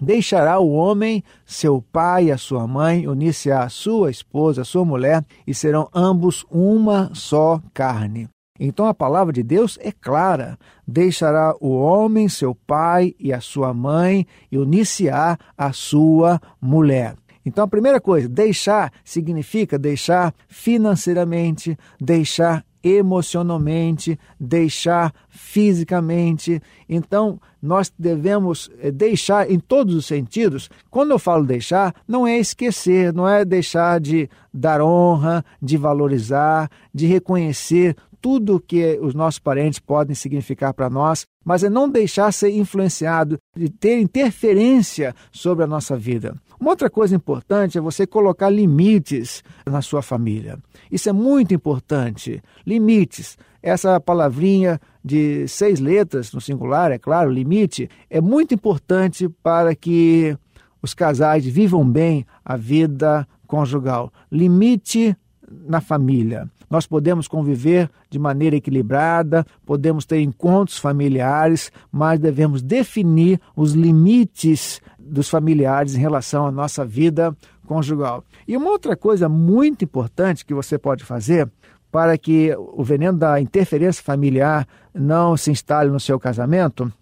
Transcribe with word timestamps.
Deixará 0.00 0.58
o 0.58 0.70
homem 0.70 1.22
seu 1.44 1.82
pai 1.92 2.26
e 2.26 2.32
a 2.32 2.38
sua 2.38 2.66
mãe, 2.66 3.06
unir-se 3.06 3.50
à 3.50 3.68
sua 3.68 4.10
esposa, 4.10 4.62
a 4.62 4.64
sua 4.64 4.84
mulher, 4.84 5.24
e 5.46 5.54
serão 5.54 5.88
ambos 5.94 6.46
uma 6.50 7.10
só 7.12 7.60
carne. 7.74 8.28
Então 8.58 8.86
a 8.86 8.94
palavra 8.94 9.32
de 9.32 9.42
Deus 9.42 9.78
é 9.80 9.90
clara: 9.90 10.58
deixará 10.86 11.54
o 11.60 11.70
homem 11.70 12.28
seu 12.28 12.54
pai 12.54 13.14
e 13.18 13.32
a 13.32 13.40
sua 13.40 13.74
mãe, 13.74 14.26
e 14.50 14.58
unir-se-á 14.58 15.38
à 15.56 15.72
sua 15.72 16.40
mulher. 16.60 17.14
Então 17.44 17.64
a 17.64 17.68
primeira 17.68 18.00
coisa, 18.00 18.28
deixar 18.28 18.92
significa 19.02 19.78
deixar 19.78 20.34
financeiramente, 20.46 21.76
deixar 21.98 22.64
emocionalmente, 22.82 24.18
deixar 24.38 25.12
fisicamente. 25.28 26.62
Então, 26.88 27.40
nós 27.62 27.92
devemos 27.98 28.70
eh, 28.80 28.90
deixar 28.90 29.50
em 29.50 29.58
todos 29.58 29.94
os 29.94 30.06
sentidos. 30.06 30.70
Quando 30.90 31.10
eu 31.10 31.18
falo 31.18 31.44
deixar, 31.44 31.94
não 32.06 32.26
é 32.26 32.38
esquecer, 32.38 33.12
não 33.12 33.28
é 33.28 33.44
deixar 33.44 34.00
de 34.00 34.28
dar 34.52 34.80
honra, 34.80 35.44
de 35.60 35.76
valorizar, 35.76 36.70
de 36.92 37.06
reconhecer 37.06 37.96
tudo 38.20 38.60
que 38.60 38.98
os 39.00 39.14
nossos 39.14 39.38
parentes 39.38 39.78
podem 39.78 40.14
significar 40.14 40.74
para 40.74 40.90
nós, 40.90 41.24
mas 41.44 41.64
é 41.64 41.70
não 41.70 41.88
deixar 41.88 42.32
ser 42.32 42.50
influenciado, 42.50 43.38
de 43.56 43.68
ter 43.70 43.98
interferência 43.98 45.14
sobre 45.32 45.64
a 45.64 45.66
nossa 45.66 45.96
vida. 45.96 46.34
Uma 46.60 46.72
outra 46.72 46.90
coisa 46.90 47.16
importante 47.16 47.78
é 47.78 47.80
você 47.80 48.06
colocar 48.06 48.50
limites 48.50 49.42
na 49.64 49.80
sua 49.80 50.02
família. 50.02 50.58
Isso 50.92 51.08
é 51.08 51.12
muito 51.12 51.54
importante. 51.54 52.42
Limites. 52.66 53.38
Essa 53.62 53.98
palavrinha 53.98 54.78
de 55.02 55.48
seis 55.48 55.80
letras 55.80 56.34
no 56.34 56.40
singular, 56.40 56.92
é 56.92 56.98
claro, 56.98 57.30
limite, 57.30 57.88
é 58.10 58.20
muito 58.20 58.52
importante 58.52 59.26
para 59.42 59.74
que 59.74 60.36
os 60.82 60.92
casais 60.92 61.46
vivam 61.46 61.88
bem 61.88 62.26
a 62.44 62.58
vida 62.58 63.26
conjugal. 63.46 64.12
Limite 64.30 65.16
na 65.50 65.80
família. 65.80 66.46
Nós 66.70 66.86
podemos 66.86 67.26
conviver 67.26 67.90
de 68.08 68.16
maneira 68.16 68.54
equilibrada, 68.54 69.44
podemos 69.66 70.06
ter 70.06 70.20
encontros 70.20 70.78
familiares, 70.78 71.72
mas 71.90 72.20
devemos 72.20 72.62
definir 72.62 73.40
os 73.56 73.72
limites 73.72 74.80
dos 74.96 75.28
familiares 75.28 75.96
em 75.96 75.98
relação 75.98 76.46
à 76.46 76.52
nossa 76.52 76.84
vida 76.84 77.36
conjugal. 77.66 78.24
E 78.46 78.56
uma 78.56 78.70
outra 78.70 78.96
coisa 78.96 79.28
muito 79.28 79.84
importante 79.84 80.46
que 80.46 80.54
você 80.54 80.78
pode 80.78 81.02
fazer 81.02 81.50
para 81.90 82.16
que 82.16 82.54
o 82.56 82.84
veneno 82.84 83.18
da 83.18 83.40
interferência 83.40 84.02
familiar 84.02 84.66
não 84.94 85.36
se 85.36 85.50
instale 85.50 85.90
no 85.90 85.98
seu 85.98 86.20
casamento 86.20 86.92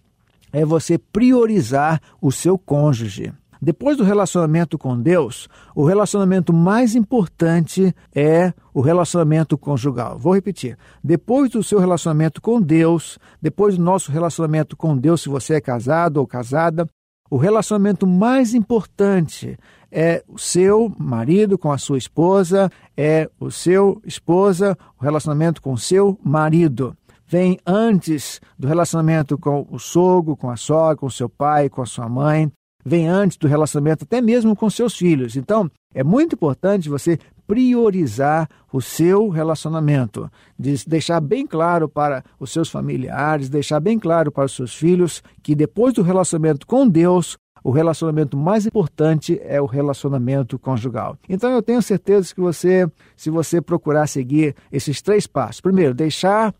é 0.51 0.65
você 0.65 0.97
priorizar 0.97 2.01
o 2.19 2.31
seu 2.31 2.57
cônjuge. 2.57 3.31
Depois 3.61 3.97
do 3.97 4.05
relacionamento 4.05 4.77
com 4.77 4.97
Deus, 4.97 5.49
o 5.75 5.83
relacionamento 5.83 6.53
mais 6.53 6.95
importante 6.95 7.93
é 8.15 8.53
o 8.73 8.79
relacionamento 8.79 9.57
conjugal. 9.57 10.17
Vou 10.17 10.33
repetir. 10.33 10.77
Depois 11.03 11.49
do 11.51 11.61
seu 11.61 11.77
relacionamento 11.77 12.41
com 12.41 12.61
Deus, 12.61 13.19
depois 13.41 13.77
do 13.77 13.83
nosso 13.83 14.11
relacionamento 14.11 14.77
com 14.77 14.97
Deus, 14.97 15.21
se 15.21 15.29
você 15.29 15.55
é 15.55 15.61
casado 15.61 16.17
ou 16.17 16.27
casada, 16.27 16.87
o 17.29 17.35
relacionamento 17.35 18.07
mais 18.07 18.53
importante 18.53 19.57
é 19.91 20.23
o 20.27 20.37
seu 20.37 20.91
marido 20.97 21.57
com 21.57 21.71
a 21.71 21.77
sua 21.77 21.97
esposa, 21.97 22.71
é 22.95 23.29
o 23.39 23.51
seu 23.51 24.01
esposa, 24.05 24.77
o 24.99 25.03
relacionamento 25.03 25.61
com 25.61 25.73
o 25.73 25.77
seu 25.77 26.17
marido. 26.23 26.95
Vem 27.27 27.59
antes 27.65 28.39
do 28.57 28.67
relacionamento 28.67 29.37
com 29.37 29.67
o 29.69 29.77
sogro, 29.77 30.35
com 30.35 30.49
a 30.49 30.55
sogra, 30.55 30.95
com 30.95 31.05
o 31.07 31.11
seu 31.11 31.29
pai, 31.29 31.69
com 31.69 31.81
a 31.81 31.85
sua 31.85 32.07
mãe 32.07 32.51
vem 32.85 33.07
antes 33.07 33.37
do 33.37 33.47
relacionamento, 33.47 34.03
até 34.03 34.21
mesmo 34.21 34.55
com 34.55 34.69
seus 34.69 34.95
filhos. 34.95 35.35
Então, 35.35 35.69
é 35.93 36.03
muito 36.03 36.35
importante 36.35 36.89
você 36.89 37.19
priorizar 37.47 38.47
o 38.71 38.79
seu 38.79 39.27
relacionamento, 39.29 40.31
de 40.57 40.75
deixar 40.87 41.19
bem 41.19 41.47
claro 41.47 41.89
para 41.89 42.23
os 42.39 42.51
seus 42.51 42.69
familiares, 42.69 43.49
deixar 43.49 43.79
bem 43.79 43.97
claro 43.97 44.31
para 44.31 44.45
os 44.45 44.55
seus 44.55 44.75
filhos 44.75 45.23
que 45.41 45.55
depois 45.55 45.93
do 45.95 46.03
relacionamento 46.03 46.67
com 46.67 46.87
Deus, 46.87 47.37
o 47.63 47.71
relacionamento 47.71 48.37
mais 48.37 48.67
importante 48.67 49.39
é 49.43 49.59
o 49.59 49.65
relacionamento 49.65 50.59
conjugal. 50.59 51.17
Então 51.27 51.51
eu 51.51 51.61
tenho 51.61 51.81
certeza 51.81 52.33
que 52.33 52.39
você, 52.39 52.87
se 53.17 53.31
você 53.31 53.59
procurar 53.59 54.05
seguir 54.05 54.55
esses 54.71 55.01
três 55.01 55.25
passos, 55.25 55.59
primeiro, 55.59 55.95
deixar 55.95 56.53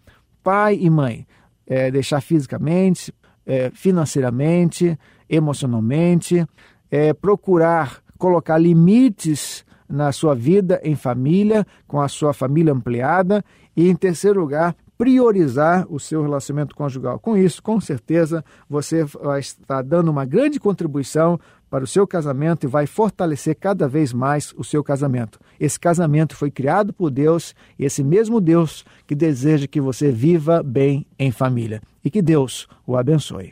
pai 0.44 0.76
e 0.82 0.90
mãe, 0.90 1.28
é, 1.68 1.92
deixar 1.92 2.20
fisicamente, 2.20 3.14
é, 3.46 3.70
financeiramente, 3.70 4.98
emocionalmente, 5.30 6.46
é, 6.90 7.14
procurar 7.14 8.02
colocar 8.20 8.58
limites 8.58 9.66
na 9.88 10.12
sua 10.12 10.36
vida 10.36 10.80
em 10.84 10.96
família, 10.96 11.66
com 11.88 12.00
a 12.00 12.08
sua 12.08 12.34
família 12.34 12.72
ampliada, 12.72 13.44
e 13.76 13.90
em 13.90 13.96
terceiro 13.96 14.42
lugar, 14.42 14.76
priorizar 14.98 15.88
o 15.90 15.98
seu 15.98 16.22
relacionamento 16.22 16.76
conjugal. 16.76 17.18
Com 17.18 17.38
isso, 17.38 17.64
com 17.64 17.80
certeza, 17.80 18.44
você 18.70 19.06
vai 19.06 19.40
estar 19.40 19.82
dando 19.82 20.12
uma 20.12 20.26
grande 20.26 20.60
contribuição 20.60 21.40
para 21.70 21.86
o 21.86 21.88
seu 21.88 22.06
casamento 22.06 22.66
e 22.66 22.70
vai 22.70 22.86
fortalecer 22.86 23.56
cada 23.56 23.88
vez 23.88 24.12
mais 24.12 24.54
o 24.58 24.64
seu 24.64 24.84
casamento. 24.84 25.40
Esse 25.58 25.80
casamento 25.80 26.36
foi 26.36 26.52
criado 26.52 26.92
por 26.92 27.10
Deus 27.10 27.56
e 27.78 27.86
esse 27.86 28.04
mesmo 28.04 28.42
Deus 28.42 28.84
que 29.08 29.16
deseja 29.16 29.68
que 29.68 29.80
você 29.80 30.12
viva 30.12 30.62
bem 30.62 31.08
em 31.18 31.32
família. 31.32 31.82
E 32.04 32.10
que 32.10 32.22
Deus 32.22 32.68
o 32.86 32.98
abençoe. 32.98 33.52